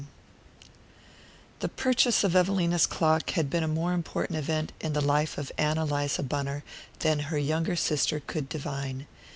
[0.01, 0.07] II
[1.59, 5.51] The purchase of Evelina's clock had been a more important event in the life of
[5.59, 6.63] Ann Eliza Bunner
[7.01, 9.05] than her younger sister could divine.